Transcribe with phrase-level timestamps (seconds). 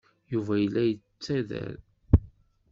[0.33, 1.79] Yuba yella yettader-d.